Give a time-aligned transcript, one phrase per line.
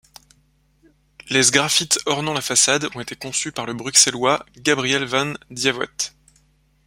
[1.29, 6.15] Les sgraffites ornant la façade ont été conçus par le Bruxellois Gabriel van Dievoet.